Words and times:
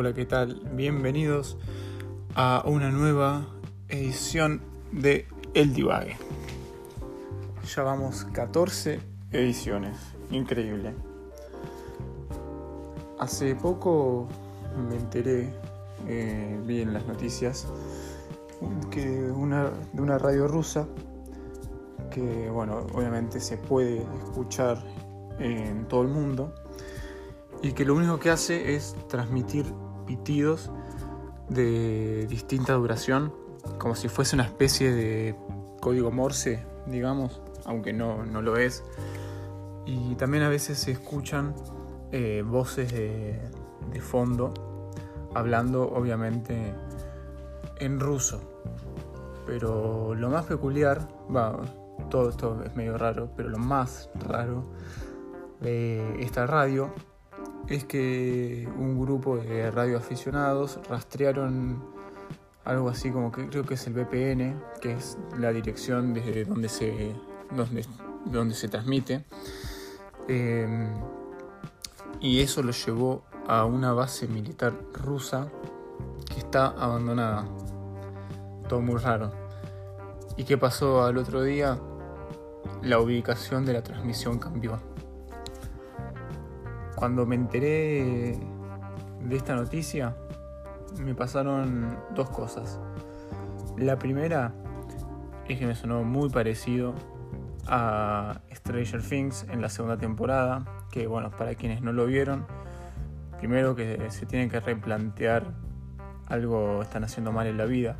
Hola, 0.00 0.14
¿qué 0.14 0.26
tal? 0.26 0.60
Bienvenidos 0.74 1.58
a 2.36 2.62
una 2.64 2.92
nueva 2.92 3.48
edición 3.88 4.62
de 4.92 5.26
El 5.54 5.74
Divague. 5.74 6.16
Ya 7.74 7.82
vamos 7.82 8.24
14 8.32 9.00
ediciones, 9.32 9.98
increíble. 10.30 10.94
Hace 13.18 13.56
poco 13.56 14.28
me 14.88 14.94
enteré, 14.94 15.52
eh, 16.06 16.60
vi 16.64 16.82
en 16.82 16.94
las 16.94 17.04
noticias, 17.08 17.66
que 18.92 19.32
una, 19.32 19.72
de 19.92 20.00
una 20.00 20.16
radio 20.16 20.46
rusa 20.46 20.86
que, 22.12 22.48
bueno, 22.50 22.86
obviamente 22.94 23.40
se 23.40 23.56
puede 23.56 24.06
escuchar 24.22 24.80
en 25.40 25.88
todo 25.88 26.02
el 26.02 26.08
mundo 26.08 26.54
y 27.62 27.72
que 27.72 27.84
lo 27.84 27.96
único 27.96 28.20
que 28.20 28.30
hace 28.30 28.76
es 28.76 28.94
transmitir 29.08 29.66
pitidos 30.08 30.70
de 31.50 32.26
distinta 32.28 32.72
duración, 32.72 33.32
como 33.78 33.94
si 33.94 34.08
fuese 34.08 34.34
una 34.34 34.44
especie 34.44 34.90
de 34.90 35.36
código 35.80 36.10
Morse, 36.10 36.64
digamos, 36.86 37.42
aunque 37.66 37.92
no, 37.92 38.24
no 38.24 38.40
lo 38.40 38.56
es. 38.56 38.82
Y 39.84 40.14
también 40.14 40.42
a 40.44 40.48
veces 40.48 40.78
se 40.78 40.92
escuchan 40.92 41.54
eh, 42.10 42.42
voces 42.44 42.90
de, 42.92 43.38
fondo, 44.00 44.54
hablando 45.34 45.82
obviamente 45.82 46.72
en 47.78 48.00
ruso. 48.00 48.40
Pero 49.46 50.14
lo 50.14 50.30
más 50.30 50.46
peculiar, 50.46 51.06
todo 52.10 52.30
esto 52.30 52.62
es 52.64 52.74
medio 52.74 52.96
raro, 52.96 53.30
pero 53.36 53.48
lo 53.48 53.58
más 53.58 54.08
raro 54.26 54.64
de 55.60 56.22
esta 56.22 56.46
radio 56.46 56.92
es 57.68 57.84
que 57.84 58.68
un 58.78 59.00
grupo 59.00 59.36
de 59.36 59.70
radioaficionados 59.70 60.80
rastrearon 60.88 61.82
algo 62.64 62.88
así 62.88 63.10
como 63.10 63.32
que 63.32 63.48
creo 63.48 63.64
que 63.64 63.74
es 63.74 63.86
el 63.86 63.94
VPN, 63.94 64.62
que 64.80 64.92
es 64.92 65.18
la 65.38 65.52
dirección 65.52 66.12
desde 66.12 66.44
donde 66.44 66.68
se, 66.68 67.14
donde, 68.30 68.54
se 68.54 68.68
transmite. 68.68 69.24
Eh, 70.28 70.88
y 72.20 72.40
eso 72.40 72.62
lo 72.62 72.72
llevó 72.72 73.24
a 73.46 73.64
una 73.64 73.92
base 73.92 74.28
militar 74.28 74.74
rusa 74.92 75.48
que 76.32 76.38
está 76.38 76.66
abandonada. 76.66 77.46
Todo 78.68 78.80
muy 78.80 78.96
raro. 78.96 79.32
¿Y 80.36 80.44
qué 80.44 80.58
pasó 80.58 81.04
al 81.04 81.16
otro 81.16 81.42
día? 81.42 81.78
La 82.82 83.00
ubicación 83.00 83.64
de 83.64 83.72
la 83.72 83.82
transmisión 83.82 84.38
cambió. 84.38 84.78
Cuando 86.98 87.26
me 87.26 87.36
enteré 87.36 88.36
de 89.22 89.36
esta 89.36 89.54
noticia, 89.54 90.16
me 90.98 91.14
pasaron 91.14 91.96
dos 92.12 92.28
cosas. 92.28 92.80
La 93.76 94.00
primera 94.00 94.52
es 95.46 95.60
que 95.60 95.64
me 95.64 95.76
sonó 95.76 96.02
muy 96.02 96.28
parecido 96.28 96.96
a 97.68 98.40
Stranger 98.52 99.00
Things 99.00 99.46
en 99.48 99.62
la 99.62 99.68
segunda 99.68 99.96
temporada, 99.96 100.64
que 100.90 101.06
bueno, 101.06 101.30
para 101.30 101.54
quienes 101.54 101.82
no 101.82 101.92
lo 101.92 102.04
vieron, 102.04 102.46
primero 103.38 103.76
que 103.76 104.10
se 104.10 104.26
tienen 104.26 104.50
que 104.50 104.58
replantear 104.58 105.54
algo 106.26 106.82
están 106.82 107.04
haciendo 107.04 107.30
mal 107.30 107.46
en 107.46 107.58
la 107.58 107.66
vida. 107.66 107.96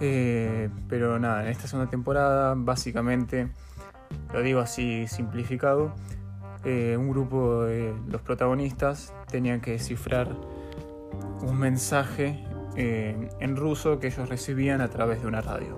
Eh, 0.00 0.68
pero 0.86 1.18
nada, 1.18 1.44
en 1.44 1.48
esta 1.48 1.66
segunda 1.66 1.90
temporada 1.90 2.52
básicamente, 2.58 3.48
lo 4.34 4.42
digo 4.42 4.60
así 4.60 5.06
simplificado, 5.08 5.94
eh, 6.64 6.96
un 6.96 7.10
grupo 7.10 7.64
de 7.64 7.94
los 8.08 8.22
protagonistas 8.22 9.12
tenían 9.28 9.60
que 9.60 9.72
descifrar 9.72 10.28
un 11.42 11.58
mensaje 11.58 12.44
eh, 12.76 13.28
en 13.40 13.56
ruso 13.56 13.98
que 13.98 14.06
ellos 14.06 14.28
recibían 14.28 14.80
a 14.80 14.88
través 14.88 15.22
de 15.22 15.28
una 15.28 15.40
radio. 15.40 15.76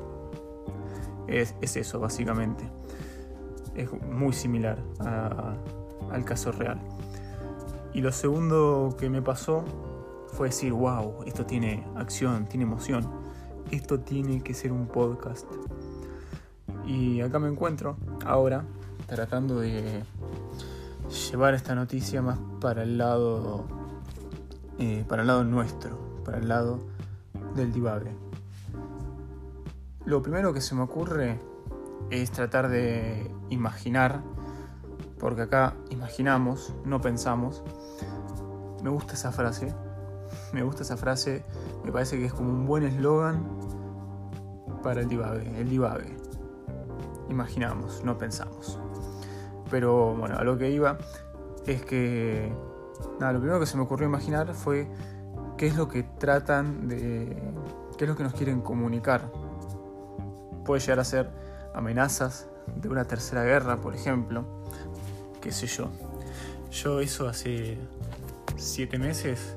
Es, 1.26 1.54
eso, 1.62 2.00
básicamente. 2.00 2.64
Es 3.74 3.90
muy 3.92 4.32
similar 4.32 4.78
al 5.00 6.24
caso 6.24 6.52
real. 6.52 6.78
Y 7.94 8.00
lo 8.00 8.12
segundo 8.12 8.94
que 8.98 9.08
me 9.08 9.22
pasó 9.22 9.64
fue 10.32 10.48
decir, 10.48 10.72
wow, 10.72 11.24
esto 11.26 11.46
tiene 11.46 11.86
acción, 11.96 12.46
tiene 12.46 12.64
emoción. 12.64 13.08
Esto 13.70 14.00
tiene 14.00 14.42
que 14.42 14.52
ser 14.52 14.70
un 14.70 14.86
podcast. 14.86 15.46
Y 16.86 17.20
acá 17.22 17.38
me 17.38 17.48
encuentro 17.48 17.96
ahora 18.26 18.64
tratando 19.06 19.60
de 19.60 20.02
llevar 21.14 21.54
esta 21.54 21.74
noticia 21.74 22.22
más 22.22 22.38
para 22.60 22.82
el 22.82 22.98
lado 22.98 23.66
eh, 24.78 25.04
para 25.08 25.22
el 25.22 25.28
lado 25.28 25.44
nuestro, 25.44 25.96
para 26.24 26.38
el 26.38 26.48
lado 26.48 26.80
del 27.54 27.72
divague. 27.72 28.10
Lo 30.04 30.20
primero 30.20 30.52
que 30.52 30.60
se 30.60 30.74
me 30.74 30.82
ocurre 30.82 31.38
es 32.10 32.32
tratar 32.32 32.68
de 32.68 33.30
imaginar, 33.50 34.22
porque 35.18 35.42
acá 35.42 35.74
imaginamos, 35.90 36.74
no 36.84 37.00
pensamos. 37.00 37.62
Me 38.82 38.90
gusta 38.90 39.14
esa 39.14 39.30
frase, 39.30 39.72
me 40.52 40.62
gusta 40.64 40.82
esa 40.82 40.96
frase, 40.96 41.44
me 41.84 41.92
parece 41.92 42.18
que 42.18 42.26
es 42.26 42.34
como 42.34 42.50
un 42.50 42.66
buen 42.66 42.82
eslogan 42.82 43.46
para 44.82 45.02
el 45.02 45.08
divague, 45.08 45.60
el 45.60 45.70
divague. 45.70 46.16
Imaginamos, 47.30 48.04
no 48.04 48.18
pensamos. 48.18 48.78
Pero 49.74 50.14
bueno, 50.14 50.36
a 50.38 50.44
lo 50.44 50.56
que 50.56 50.70
iba 50.70 50.98
es 51.66 51.84
que 51.84 52.48
nada, 53.18 53.32
lo 53.32 53.40
primero 53.40 53.58
que 53.58 53.66
se 53.66 53.76
me 53.76 53.82
ocurrió 53.82 54.06
imaginar 54.06 54.54
fue 54.54 54.86
qué 55.56 55.66
es 55.66 55.74
lo 55.74 55.88
que 55.88 56.04
tratan 56.04 56.86
de. 56.86 57.36
qué 57.98 58.04
es 58.04 58.08
lo 58.08 58.14
que 58.14 58.22
nos 58.22 58.34
quieren 58.34 58.60
comunicar. 58.60 59.32
Puede 60.64 60.80
llegar 60.80 61.00
a 61.00 61.04
ser 61.04 61.28
amenazas 61.74 62.46
de 62.76 62.88
una 62.88 63.04
tercera 63.04 63.42
guerra, 63.42 63.80
por 63.80 63.96
ejemplo. 63.96 64.44
Qué 65.40 65.50
sé 65.50 65.66
yo. 65.66 65.90
Yo 66.70 67.00
eso 67.00 67.26
hace 67.26 67.76
siete 68.56 68.96
meses 68.96 69.56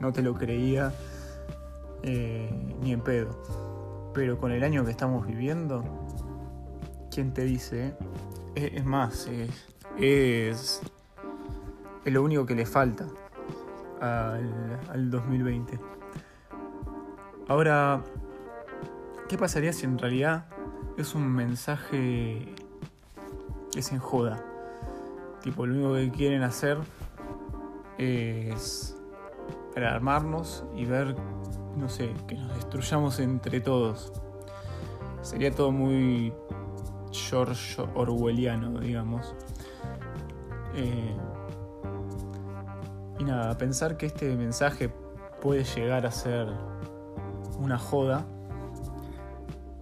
no 0.00 0.12
te 0.12 0.20
lo 0.20 0.34
creía 0.34 0.92
eh, 2.02 2.50
ni 2.82 2.92
en 2.92 3.02
pedo. 3.02 3.40
Pero 4.14 4.36
con 4.36 4.50
el 4.50 4.64
año 4.64 4.84
que 4.84 4.90
estamos 4.90 5.28
viviendo, 5.28 5.84
¿quién 7.08 7.32
te 7.32 7.44
dice? 7.44 7.94
Es, 8.54 8.84
más, 8.84 9.28
es, 9.28 9.68
es, 9.98 10.82
lo 12.04 12.22
único 12.22 12.46
que 12.46 12.54
le 12.54 12.66
falta 12.66 13.06
al, 14.00 15.10
2020. 15.10 15.78
Ahora, 17.48 18.02
¿qué 19.28 19.38
pasaría 19.38 19.72
si 19.72 19.86
en 19.86 19.98
realidad 19.98 20.46
es 20.96 21.14
un 21.14 21.28
mensaje 21.30 22.54
que 23.72 23.82
se 23.82 23.94
enjoda? 23.94 24.42
Tipo, 25.42 25.64
lo 25.66 25.74
único 25.74 25.94
que 25.94 26.16
quieren 26.16 26.42
hacer 26.42 26.78
es 27.98 28.96
armarnos 29.76 30.64
y 30.76 30.84
ver, 30.84 31.14
no 31.76 31.88
sé, 31.88 32.12
que 32.26 32.34
nos 32.34 32.54
destruyamos 32.54 33.18
entre 33.20 33.60
todos. 33.60 34.12
Sería 35.22 35.50
todo 35.50 35.70
muy 35.70 36.32
George 37.12 37.82
Orwelliano, 37.94 38.80
digamos. 38.80 39.34
Eh, 40.74 41.16
y 43.18 43.24
nada, 43.24 43.56
pensar 43.58 43.96
que 43.96 44.06
este 44.06 44.34
mensaje 44.36 44.88
puede 45.40 45.64
llegar 45.64 46.06
a 46.06 46.10
ser 46.10 46.48
una 47.58 47.78
joda 47.78 48.26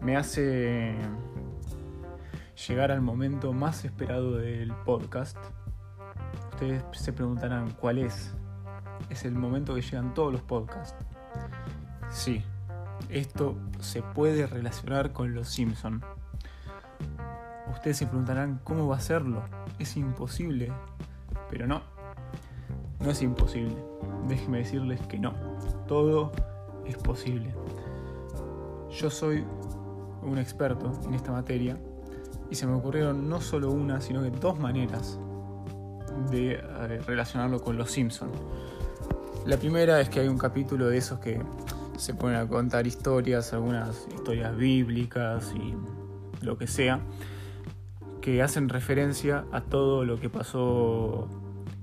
me 0.00 0.16
hace 0.16 0.94
llegar 2.68 2.90
al 2.90 3.00
momento 3.00 3.52
más 3.52 3.84
esperado 3.84 4.36
del 4.36 4.72
podcast. 4.84 5.36
Ustedes 6.52 6.82
se 6.92 7.12
preguntarán 7.12 7.70
cuál 7.72 7.98
es. 7.98 8.34
Es 9.10 9.24
el 9.24 9.34
momento 9.34 9.74
que 9.74 9.82
llegan 9.82 10.14
todos 10.14 10.32
los 10.32 10.42
podcasts. 10.42 10.94
Sí, 12.10 12.42
esto 13.08 13.56
se 13.80 14.02
puede 14.02 14.46
relacionar 14.46 15.12
con 15.12 15.34
los 15.34 15.48
Simpson. 15.48 16.02
Ustedes 17.72 17.96
se 17.96 18.06
preguntarán 18.06 18.60
cómo 18.64 18.88
va 18.88 18.96
a 18.96 18.98
hacerlo. 18.98 19.42
Es 19.78 19.96
imposible. 19.96 20.72
Pero 21.50 21.66
no, 21.66 21.82
no 23.00 23.10
es 23.10 23.22
imposible. 23.22 23.76
Déjenme 24.28 24.58
decirles 24.58 25.00
que 25.02 25.18
no. 25.18 25.34
Todo 25.86 26.32
es 26.86 26.96
posible. 26.96 27.54
Yo 28.90 29.10
soy 29.10 29.44
un 30.22 30.38
experto 30.38 30.92
en 31.06 31.14
esta 31.14 31.32
materia 31.32 31.78
y 32.50 32.54
se 32.54 32.66
me 32.66 32.74
ocurrieron 32.74 33.28
no 33.28 33.40
solo 33.40 33.70
una, 33.70 34.00
sino 34.00 34.22
que 34.22 34.30
dos 34.30 34.58
maneras 34.58 35.18
de 36.30 36.54
eh, 36.54 37.00
relacionarlo 37.06 37.60
con 37.60 37.76
los 37.76 37.90
Simpsons. 37.90 38.36
La 39.46 39.56
primera 39.56 40.00
es 40.00 40.08
que 40.08 40.20
hay 40.20 40.28
un 40.28 40.38
capítulo 40.38 40.88
de 40.88 40.98
esos 40.98 41.20
que 41.20 41.40
se 41.96 42.14
ponen 42.14 42.36
a 42.36 42.46
contar 42.46 42.86
historias, 42.86 43.52
algunas 43.52 44.06
historias 44.14 44.56
bíblicas 44.56 45.52
y 45.54 45.74
lo 46.44 46.56
que 46.56 46.66
sea, 46.66 47.00
que 48.28 48.42
hacen 48.42 48.68
referencia 48.68 49.46
a 49.52 49.62
todo 49.62 50.04
lo 50.04 50.20
que 50.20 50.28
pasó 50.28 51.28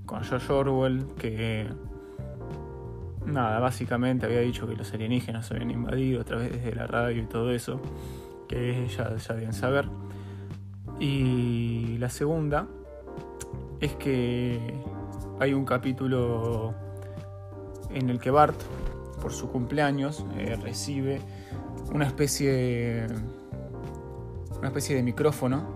con 0.06 0.24
George 0.24 0.54
Orwell, 0.54 1.08
que 1.18 1.68
nada, 3.26 3.58
básicamente 3.60 4.28
había 4.28 4.42
dicho 4.42 4.68
que 4.68 4.76
los 4.76 4.94
alienígenas 4.94 5.50
habían 5.50 5.72
invadido 5.72 6.22
a 6.22 6.24
través 6.24 6.64
de 6.64 6.76
la 6.76 6.86
radio 6.86 7.24
y 7.24 7.26
todo 7.26 7.50
eso, 7.50 7.82
que 8.48 8.88
ya, 8.96 9.16
ya 9.16 9.34
deben 9.34 9.54
saber. 9.54 9.90
Y 11.00 11.98
la 11.98 12.10
segunda 12.10 12.68
es 13.80 13.96
que 13.96 14.60
hay 15.40 15.56
un 15.56 15.66
capítulo 15.66 16.76
en 17.90 18.12
el 18.12 18.20
que 18.20 18.30
Bart, 18.30 18.62
por 19.20 19.34
su 19.34 19.50
cumpleaños, 19.50 20.24
eh, 20.38 20.56
recibe 20.62 21.22
una 21.92 22.06
especie, 22.06 23.08
una 24.60 24.68
especie 24.68 24.96
de 24.96 25.02
micrófono 25.02 25.75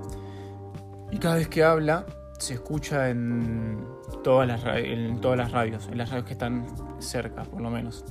y 1.11 1.17
cada 1.17 1.35
vez 1.35 1.47
que 1.47 1.63
habla 1.63 2.05
se 2.37 2.53
escucha 2.53 3.09
en 3.09 3.85
todas 4.23 4.47
las, 4.47 4.63
en 4.77 5.19
todas 5.19 5.37
las 5.37 5.51
radios, 5.51 5.87
en 5.87 5.97
las 5.97 6.09
radios 6.09 6.25
que 6.25 6.33
están 6.33 6.65
cerca, 6.99 7.43
por 7.43 7.61
lo 7.61 7.69
menos. 7.69 8.05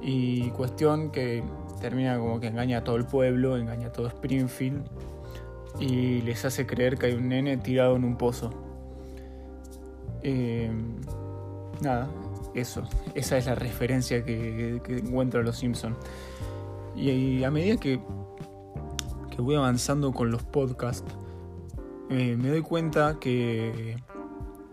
Y 0.00 0.50
cuestión 0.50 1.10
que 1.10 1.42
termina 1.80 2.18
como 2.18 2.40
que 2.40 2.48
engaña 2.48 2.78
a 2.78 2.84
todo 2.84 2.96
el 2.96 3.04
pueblo, 3.04 3.56
engaña 3.56 3.88
a 3.88 3.92
todo 3.92 4.08
Springfield 4.08 4.84
y 5.78 6.22
les 6.22 6.44
hace 6.44 6.66
creer 6.66 6.98
que 6.98 7.06
hay 7.06 7.14
un 7.14 7.28
nene 7.28 7.56
tirado 7.58 7.96
en 7.96 8.04
un 8.04 8.16
pozo. 8.16 8.50
Eh, 10.22 10.70
nada, 11.80 12.08
eso. 12.54 12.82
Esa 13.14 13.38
es 13.38 13.46
la 13.46 13.54
referencia 13.54 14.24
que, 14.24 14.80
encuentro 14.88 15.40
a 15.40 15.42
los 15.42 15.58
Simpsons. 15.58 15.96
Y, 16.96 17.44
a 17.44 17.50
medida 17.50 17.76
que, 17.76 18.00
que 19.30 19.42
voy 19.42 19.54
avanzando 19.54 20.12
con 20.12 20.32
los 20.32 20.42
podcasts, 20.42 21.04
eh, 22.10 22.36
me 22.36 22.48
doy 22.48 22.62
cuenta 22.62 23.18
que 23.20 23.96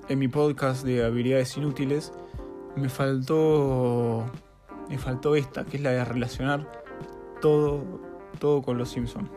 en 0.07 0.19
mi 0.19 0.27
podcast 0.27 0.85
de 0.85 1.03
habilidades 1.03 1.57
inútiles 1.57 2.13
me 2.75 2.89
faltó 2.89 4.25
me 4.89 4.97
faltó 4.97 5.35
esta, 5.35 5.65
que 5.65 5.77
es 5.77 5.83
la 5.83 5.91
de 5.91 6.05
relacionar 6.05 6.83
todo 7.41 7.83
todo 8.39 8.61
con 8.61 8.77
los 8.77 8.89
Simpsons. 8.89 9.29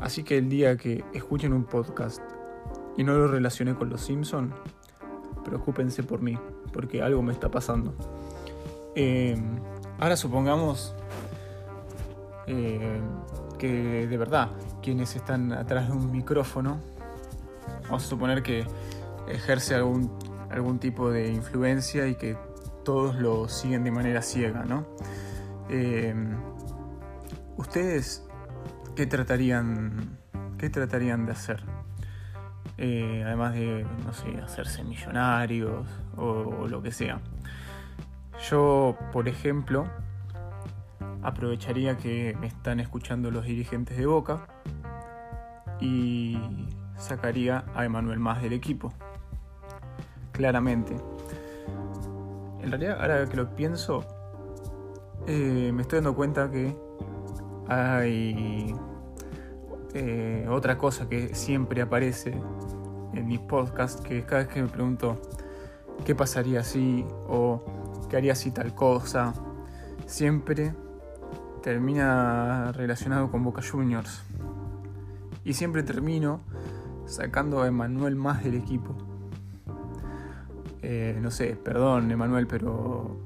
Así 0.00 0.24
que 0.24 0.38
el 0.38 0.48
día 0.48 0.76
que 0.76 1.04
escuchen 1.12 1.52
un 1.52 1.64
podcast 1.64 2.22
y 2.96 3.04
no 3.04 3.14
lo 3.14 3.28
relacioné 3.28 3.74
con 3.74 3.90
los 3.90 4.00
Simpsons, 4.00 4.54
preocúpense 5.44 6.02
por 6.02 6.20
mí, 6.20 6.38
porque 6.72 7.02
algo 7.02 7.22
me 7.22 7.32
está 7.32 7.50
pasando. 7.50 7.94
Eh, 8.94 9.36
ahora 9.98 10.16
supongamos 10.16 10.94
eh, 12.46 13.00
que 13.58 14.06
de 14.06 14.16
verdad 14.16 14.50
quienes 14.90 15.14
están 15.14 15.52
atrás 15.52 15.86
de 15.86 15.92
un 15.92 16.10
micrófono, 16.10 16.80
vamos 17.84 18.04
a 18.04 18.08
suponer 18.08 18.42
que 18.42 18.66
ejerce 19.28 19.76
algún, 19.76 20.10
algún 20.50 20.80
tipo 20.80 21.12
de 21.12 21.32
influencia 21.32 22.08
y 22.08 22.16
que 22.16 22.36
todos 22.84 23.14
lo 23.14 23.48
siguen 23.48 23.84
de 23.84 23.92
manera 23.92 24.20
ciega, 24.20 24.64
¿no? 24.64 24.84
Eh, 25.68 26.12
¿Ustedes 27.56 28.26
qué 28.96 29.06
tratarían, 29.06 30.18
qué 30.58 30.70
tratarían 30.70 31.24
de 31.24 31.32
hacer? 31.32 31.62
Eh, 32.76 33.22
además 33.24 33.54
de, 33.54 33.86
no 34.04 34.12
sé, 34.12 34.40
hacerse 34.42 34.82
millonarios 34.82 35.86
o 36.16 36.66
lo 36.66 36.82
que 36.82 36.90
sea. 36.90 37.20
Yo, 38.50 38.98
por 39.12 39.28
ejemplo, 39.28 39.86
aprovecharía 41.22 41.96
que 41.96 42.36
me 42.40 42.48
están 42.48 42.80
escuchando 42.80 43.30
los 43.30 43.44
dirigentes 43.44 43.96
de 43.96 44.06
Boca 44.06 44.48
y 45.80 46.38
sacaría 46.96 47.64
a 47.74 47.84
Emanuel 47.84 48.18
más 48.18 48.42
del 48.42 48.52
equipo. 48.52 48.92
Claramente. 50.32 50.94
En 52.62 52.70
realidad, 52.70 53.00
ahora 53.00 53.26
que 53.26 53.36
lo 53.36 53.54
pienso, 53.56 54.04
eh, 55.26 55.70
me 55.72 55.82
estoy 55.82 55.98
dando 55.98 56.14
cuenta 56.14 56.50
que 56.50 56.76
hay 57.68 58.74
eh, 59.94 60.46
otra 60.48 60.76
cosa 60.76 61.08
que 61.08 61.34
siempre 61.34 61.82
aparece 61.82 62.34
en 63.12 63.26
mis 63.26 63.40
podcasts, 63.40 64.00
que 64.00 64.22
cada 64.22 64.42
vez 64.42 64.48
que 64.48 64.62
me 64.62 64.68
pregunto 64.68 65.20
qué 66.04 66.14
pasaría 66.14 66.62
si 66.62 67.04
o 67.28 68.06
qué 68.08 68.16
haría 68.16 68.34
si 68.34 68.50
tal 68.50 68.74
cosa, 68.74 69.34
siempre 70.06 70.74
termina 71.62 72.72
relacionado 72.72 73.30
con 73.30 73.44
Boca 73.44 73.62
Juniors. 73.62 74.22
Y 75.44 75.54
siempre 75.54 75.82
termino 75.82 76.40
sacando 77.06 77.62
a 77.62 77.66
Emanuel 77.66 78.16
más 78.16 78.44
del 78.44 78.54
equipo. 78.54 78.94
Eh, 80.82 81.18
no 81.20 81.30
sé, 81.30 81.56
perdón 81.56 82.10
Emanuel, 82.10 82.46
pero... 82.46 83.16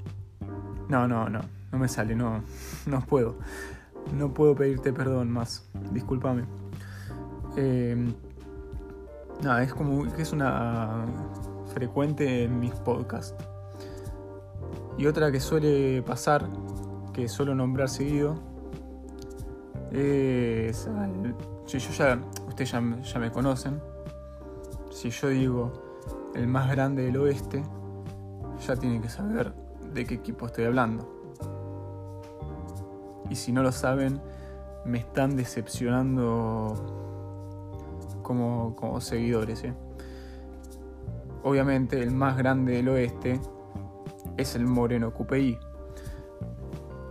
No, 0.89 1.09
no, 1.09 1.29
no, 1.29 1.41
no 1.73 1.79
me 1.79 1.89
sale, 1.89 2.15
no, 2.15 2.43
no 2.87 3.01
puedo. 3.01 3.37
No 4.17 4.35
puedo 4.35 4.55
pedirte 4.55 4.93
perdón 4.93 5.31
más, 5.31 5.69
discúlpame. 5.93 6.45
Eh, 7.57 7.97
nada, 9.43 9.63
es 9.63 9.73
como 9.73 10.13
que 10.13 10.23
es 10.23 10.33
una 10.33 11.07
frecuente 11.73 12.45
en 12.45 12.61
mis 12.61 12.73
podcasts. 12.73 13.35
Y 14.99 15.07
otra 15.07 15.33
que 15.33 15.41
suele 15.41 16.03
pasar 16.03 16.49
que 17.13 17.29
suelo 17.29 17.55
nombrar 17.55 17.89
seguido 17.89 18.35
es 19.93 20.89
si 21.67 21.79
yo 21.79 21.91
ya, 21.91 22.19
ustedes 22.47 22.73
ya, 22.73 22.81
me 23.19 23.31
conocen, 23.31 23.81
si 24.91 25.11
yo 25.11 25.29
digo 25.29 25.73
el 26.35 26.47
más 26.47 26.71
grande 26.71 27.05
del 27.05 27.17
oeste, 27.17 27.63
ya 28.67 28.77
tienen 28.77 29.03
que 29.03 29.09
saber 29.09 29.53
de 29.93 30.05
qué 30.05 30.15
equipo 30.15 30.47
estoy 30.47 30.65
hablando. 30.65 31.11
Y 33.31 33.37
si 33.37 33.53
no 33.53 33.63
lo 33.63 33.73
saben, 33.73 34.21
me 34.85 34.99
están 34.99 35.37
decepcionando 35.37 36.75
como, 38.23 38.77
como 38.77 39.01
seguidores. 39.01 39.65
¿eh? 39.65 39.75
Obviamente 41.43 42.03
el 42.03 42.11
más 42.11 42.37
grande 42.37 42.75
del 42.75 42.89
oeste 42.91 43.41
es 44.37 44.55
el 44.55 44.67
Moreno 44.67 45.13
QPI. 45.13 45.59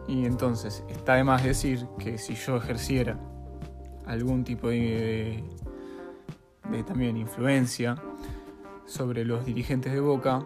Y 0.07 0.25
entonces 0.25 0.83
está 0.89 1.15
de 1.15 1.23
más 1.23 1.43
decir 1.43 1.87
que 1.97 2.17
si 2.17 2.35
yo 2.35 2.57
ejerciera 2.57 3.17
algún 4.05 4.43
tipo 4.43 4.69
de, 4.69 5.43
también 6.87 7.17
influencia 7.17 7.95
sobre 8.85 9.25
los 9.25 9.45
dirigentes 9.45 9.93
de 9.93 9.99
Boca, 9.99 10.43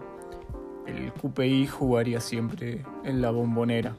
el 0.86 1.12
QPI 1.14 1.68
jugaría 1.68 2.20
siempre 2.20 2.86
en 3.04 3.22
la 3.22 3.32
bombonera. 3.32 3.96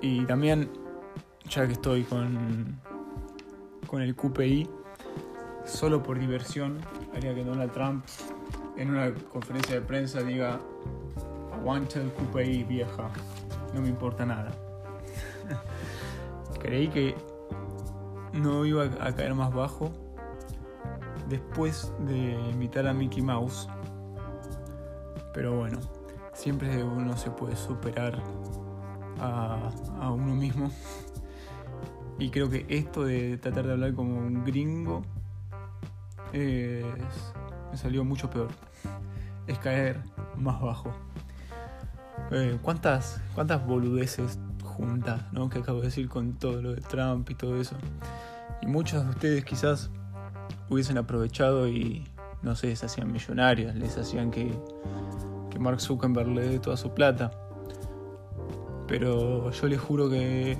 Y 0.00 0.24
también, 0.26 0.68
ya 1.48 1.66
que 1.66 1.72
estoy 1.72 2.04
con, 2.04 2.80
con 3.86 4.02
el 4.02 4.14
QPI, 4.14 4.68
solo 5.64 6.02
por 6.02 6.18
diversión, 6.18 6.78
haría 7.14 7.34
que 7.34 7.44
Donald 7.44 7.72
Trump 7.72 8.04
en 8.76 8.90
una 8.90 9.12
conferencia 9.32 9.76
de 9.76 9.80
prensa 9.80 10.22
diga, 10.22 10.60
aguanta 11.52 12.00
el 12.00 12.10
QPI 12.10 12.64
vieja 12.64 13.10
no 13.74 13.82
me 13.82 13.88
importa 13.88 14.24
nada. 14.24 14.52
Creí 16.60 16.88
que 16.88 17.14
no 18.34 18.64
iba 18.64 18.84
a 18.84 19.14
caer 19.14 19.34
más 19.34 19.52
bajo 19.52 19.92
después 21.28 21.92
de 22.06 22.32
invitar 22.50 22.86
a 22.86 22.92
Mickey 22.92 23.22
Mouse. 23.22 23.68
Pero 25.32 25.56
bueno, 25.56 25.80
siempre 26.32 26.84
uno 26.84 27.16
se 27.16 27.30
puede 27.30 27.56
superar 27.56 28.22
a, 29.18 29.70
a 30.00 30.10
uno 30.10 30.34
mismo. 30.34 30.70
Y 32.16 32.30
creo 32.30 32.48
que 32.48 32.64
esto 32.68 33.02
de 33.02 33.38
tratar 33.38 33.66
de 33.66 33.72
hablar 33.72 33.92
como 33.92 34.16
un 34.16 34.44
gringo 34.44 35.02
me 36.34 37.76
salió 37.76 38.04
mucho 38.04 38.30
peor. 38.30 38.48
Es 39.46 39.58
caer 39.58 40.00
más 40.36 40.60
bajo. 40.60 40.92
Eh, 42.30 42.58
¿cuántas, 42.62 43.20
¿Cuántas 43.34 43.64
boludeces 43.66 44.38
¿no? 45.32 45.48
que 45.48 45.58
acabo 45.58 45.80
de 45.80 45.86
decir 45.86 46.08
con 46.08 46.34
todo 46.34 46.62
lo 46.62 46.74
de 46.74 46.80
Trump 46.80 47.28
y 47.30 47.34
todo 47.34 47.60
eso? 47.60 47.76
Y 48.62 48.66
muchos 48.66 49.04
de 49.04 49.10
ustedes 49.10 49.44
quizás 49.44 49.90
hubiesen 50.68 50.98
aprovechado 50.98 51.68
y, 51.68 52.06
no 52.42 52.56
sé, 52.56 52.74
se 52.76 52.86
hacían 52.86 53.12
millonarios, 53.12 53.74
les 53.74 53.96
hacían 53.96 54.30
que, 54.30 54.52
que 55.50 55.58
Mark 55.58 55.80
Zuckerberg 55.80 56.28
le 56.28 56.48
dé 56.48 56.58
toda 56.58 56.76
su 56.76 56.92
plata. 56.92 57.30
Pero 58.86 59.50
yo 59.50 59.66
les 59.66 59.80
juro 59.80 60.10
que 60.10 60.58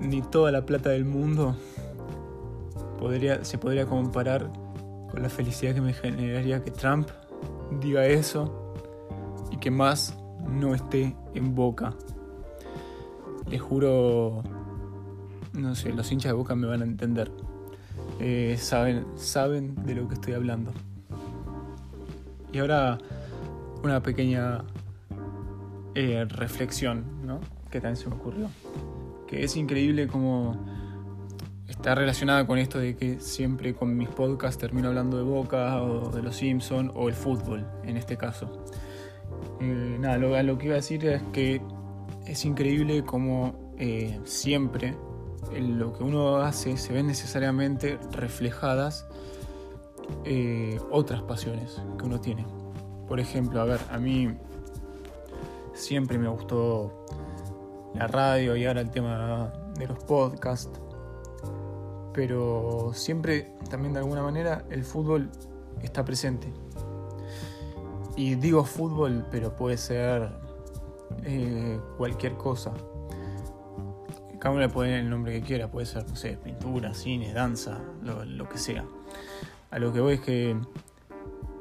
ni 0.00 0.22
toda 0.22 0.50
la 0.50 0.64
plata 0.64 0.90
del 0.90 1.04
mundo 1.04 1.56
podría, 2.98 3.44
se 3.44 3.58
podría 3.58 3.86
comparar 3.86 4.50
con 5.10 5.22
la 5.22 5.28
felicidad 5.28 5.74
que 5.74 5.80
me 5.80 5.92
generaría 5.92 6.62
que 6.62 6.70
Trump 6.70 7.08
diga 7.80 8.06
eso 8.06 8.74
y 9.50 9.56
que 9.56 9.70
más 9.70 10.16
no 10.48 10.74
esté 10.74 11.16
en 11.34 11.54
boca. 11.54 11.94
Les 13.50 13.60
juro, 13.60 14.42
no 15.52 15.74
sé, 15.74 15.92
los 15.92 16.10
hinchas 16.10 16.30
de 16.30 16.36
boca 16.36 16.54
me 16.54 16.66
van 16.66 16.82
a 16.82 16.84
entender. 16.84 17.30
Eh, 18.20 18.56
saben, 18.58 19.06
saben 19.16 19.74
de 19.84 19.94
lo 19.94 20.08
que 20.08 20.14
estoy 20.14 20.34
hablando. 20.34 20.72
Y 22.52 22.58
ahora 22.58 22.98
una 23.82 24.02
pequeña 24.02 24.64
eh, 25.94 26.24
reflexión, 26.28 27.04
¿no? 27.24 27.40
Que 27.70 27.80
también 27.80 27.96
se 27.96 28.08
me 28.08 28.14
ocurrió. 28.14 28.48
Que 29.26 29.44
es 29.44 29.56
increíble 29.56 30.06
como 30.06 30.56
está 31.80 31.94
relacionada 31.94 32.46
con 32.46 32.58
esto 32.58 32.78
de 32.78 32.94
que 32.96 33.20
siempre 33.20 33.74
con 33.74 33.96
mis 33.96 34.08
podcasts 34.08 34.58
termino 34.58 34.88
hablando 34.88 35.16
de 35.16 35.22
Boca 35.22 35.82
o 35.82 36.10
de 36.10 36.22
los 36.22 36.36
Simpsons 36.36 36.92
o 36.94 37.08
el 37.08 37.14
fútbol, 37.14 37.66
en 37.84 37.96
este 37.96 38.16
caso. 38.16 38.64
Eh, 39.60 39.96
nada, 39.98 40.18
lo, 40.18 40.58
que 40.58 40.66
iba 40.66 40.74
a 40.74 40.76
decir 40.76 41.06
es 41.06 41.22
que 41.32 41.62
es 42.30 42.44
increíble 42.44 43.04
como 43.04 43.74
eh, 43.76 44.20
siempre 44.24 44.96
lo 45.52 45.92
que 45.92 46.04
uno 46.04 46.36
hace 46.36 46.76
se 46.76 46.92
ven 46.92 47.08
necesariamente 47.08 47.98
reflejadas 48.12 49.06
eh, 50.24 50.78
otras 50.90 51.22
pasiones 51.22 51.82
que 51.98 52.04
uno 52.04 52.20
tiene. 52.20 52.46
Por 53.08 53.18
ejemplo, 53.18 53.60
a 53.60 53.64
ver, 53.64 53.80
a 53.90 53.98
mí 53.98 54.28
siempre 55.74 56.18
me 56.18 56.28
gustó 56.28 57.04
la 57.94 58.06
radio 58.06 58.54
y 58.54 58.64
ahora 58.64 58.80
el 58.80 58.90
tema 58.90 59.52
de 59.76 59.88
los 59.88 59.98
podcasts 60.04 60.70
pero 62.12 62.90
siempre 62.92 63.52
también 63.68 63.92
de 63.92 64.00
alguna 64.00 64.22
manera 64.22 64.64
el 64.70 64.84
fútbol 64.84 65.30
está 65.82 66.04
presente. 66.04 66.52
Y 68.16 68.34
digo 68.34 68.64
fútbol, 68.64 69.24
pero 69.30 69.56
puede 69.56 69.76
ser 69.76 70.30
eh, 71.24 71.80
cualquier 71.96 72.34
cosa. 72.34 72.72
Cada 74.38 74.52
uno 74.52 74.60
le 74.60 74.68
puede 74.68 74.98
el 74.98 75.10
nombre 75.10 75.32
que 75.32 75.46
quiera, 75.46 75.70
puede 75.70 75.86
ser, 75.86 76.08
no 76.08 76.16
sé, 76.16 76.38
pintura, 76.42 76.94
cine, 76.94 77.32
danza, 77.32 77.80
lo, 78.02 78.48
que 78.48 78.58
sea. 78.58 78.84
A 79.70 79.78
lo 79.78 79.92
que 79.92 80.00
voy 80.00 80.14
es 80.14 80.20
que 80.20 80.56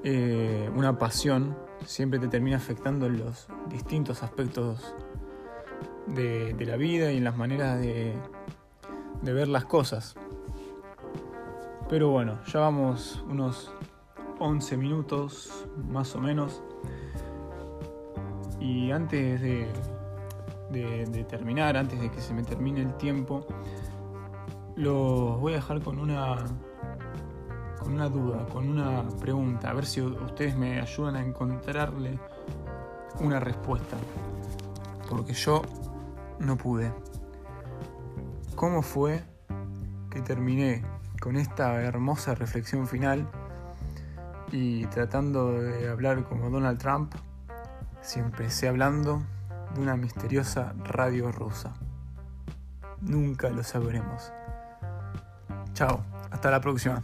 eh, 0.04 0.70
una 0.76 0.98
pasión 0.98 1.58
siempre 1.86 2.20
te 2.20 2.30
termina 2.30 2.58
afectando 2.58 3.08
en 3.08 3.20
los 3.20 3.48
distintos 3.70 4.24
aspectos 4.24 4.96
de, 6.08 6.56
la 6.66 6.78
vida 6.78 7.12
y 7.12 7.18
en 7.18 7.26
las 7.26 7.36
maneras 7.36 7.82
de 7.82 8.14
ver 9.22 9.50
las 9.50 9.66
cosas. 9.66 10.16
Pero 11.90 12.12
bueno, 12.12 12.40
ya 12.46 12.60
vamos 12.60 13.24
unos 13.28 13.74
11 14.40 14.78
minutos 14.78 15.68
más 15.90 16.16
o 16.16 16.20
menos. 16.20 16.62
Y 18.60 18.92
antes 18.92 19.42
de, 19.42 19.68
terminar, 21.30 21.78
antes 21.78 22.00
de 22.00 22.12
que 22.12 22.22
se 22.22 22.34
me 22.34 22.44
termine 22.44 22.82
el 22.82 22.94
tiempo, 22.96 23.46
los 24.76 25.40
voy 25.40 25.54
a 25.54 25.56
dejar 25.58 25.82
con 25.82 26.00
una, 26.00 26.38
con 27.80 27.94
una 27.94 28.10
duda, 28.10 28.46
con 28.48 28.70
una 28.70 29.08
pregunta, 29.20 29.70
a 29.70 29.74
ver 29.74 29.86
si 29.86 30.02
ustedes 30.02 30.56
me 30.56 30.80
ayudan 30.80 31.16
a 31.16 31.22
encontrarle 31.22 32.20
una 33.20 33.40
respuesta. 33.40 33.98
Porque 35.10 35.34
yo 35.34 35.62
no 36.40 36.58
pude. 36.58 36.92
¿Cómo 38.56 38.82
fue 38.82 39.24
que 40.10 40.22
terminé 40.22 40.84
con 41.20 41.36
esta 41.36 41.82
hermosa 41.82 42.36
reflexión 42.36 42.88
final 42.88 43.30
y 44.52 44.86
tratando 44.88 45.52
de 45.52 45.90
hablar 45.90 46.24
como 46.24 46.50
Donald 46.50 46.80
Trump, 46.80 47.14
siempre 48.02 48.44
empecé 48.44 48.68
hablando 48.68 49.22
de 49.74 49.82
una 49.82 49.96
misteriosa 49.96 50.74
radio 50.84 51.32
rusa. 51.32 51.74
Nunca 53.02 53.50
lo 53.50 53.64
sabremos. 53.64 54.32
Chao, 55.74 56.04
hasta 56.32 56.52
la 56.52 56.62
próxima. 56.62 57.02